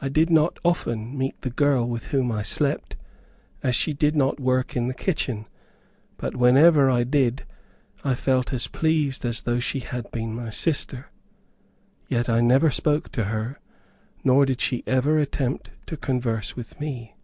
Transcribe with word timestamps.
I 0.00 0.08
did 0.08 0.30
not 0.30 0.60
often 0.64 1.18
meet 1.18 1.42
the 1.42 1.50
girl 1.50 1.84
with 1.84 2.04
whom 2.14 2.30
I 2.30 2.42
slept, 2.44 2.94
as 3.60 3.74
she 3.74 3.92
did 3.92 4.14
not 4.14 4.38
work 4.38 4.76
in 4.76 4.86
the 4.86 4.94
kitchen, 4.94 5.46
but 6.16 6.36
whenever 6.36 6.88
I 6.88 7.02
did, 7.02 7.44
I 8.04 8.14
felt 8.14 8.52
as 8.52 8.68
pleased 8.68 9.24
as 9.24 9.40
though 9.40 9.58
she 9.58 9.80
had 9.80 10.08
been 10.12 10.32
my 10.32 10.50
sister. 10.50 11.10
Yet 12.06 12.28
I 12.28 12.40
never 12.40 12.70
spoke 12.70 13.10
to 13.10 13.24
her, 13.24 13.58
nor 14.22 14.46
did 14.46 14.60
she 14.60 14.84
ever 14.86 15.18
attempt 15.18 15.72
to 15.86 15.96
converse 15.96 16.54
with 16.54 16.78
me. 16.78 17.16